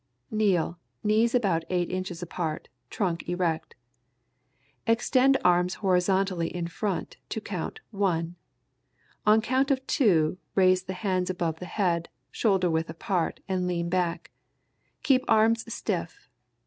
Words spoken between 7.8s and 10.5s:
"one." On count of "two"